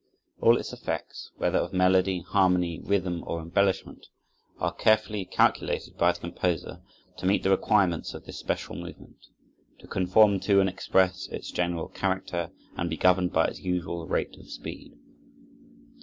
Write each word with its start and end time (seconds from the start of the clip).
All 0.39 0.57
its 0.57 0.73
effects, 0.73 1.29
whether 1.37 1.59
of 1.59 1.73
melody, 1.73 2.21
harmony, 2.21 2.79
rhythm, 2.83 3.23
or 3.27 3.39
embellishment, 3.39 4.07
are 4.57 4.73
carefully 4.73 5.25
calculated 5.25 5.95
by 5.95 6.11
the 6.11 6.19
composer 6.19 6.81
to 7.17 7.25
meet 7.27 7.43
the 7.43 7.51
requirements 7.51 8.15
of 8.15 8.25
this 8.25 8.39
special 8.39 8.75
movement, 8.75 9.27
to 9.77 9.85
conform 9.85 10.39
to 10.39 10.59
and 10.59 10.67
express 10.67 11.27
its 11.27 11.51
general 11.51 11.87
character 11.87 12.49
and 12.75 12.89
be 12.89 12.97
governed 12.97 13.31
by 13.31 13.45
its 13.45 13.59
usual 13.59 14.07
rate 14.07 14.35
of 14.37 14.49
speed. 14.49 14.95